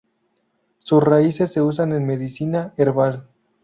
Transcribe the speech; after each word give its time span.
Sus 0.79 1.03
raíces 1.03 1.51
se 1.53 1.61
usan 1.61 1.93
en 1.93 2.07
medicina 2.07 2.73
herbal. 2.75 3.27